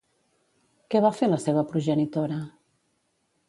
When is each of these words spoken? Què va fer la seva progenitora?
Què 0.93 1.01
va 1.07 1.11
fer 1.19 1.29
la 1.31 1.39
seva 1.45 1.67
progenitora? 1.75 2.41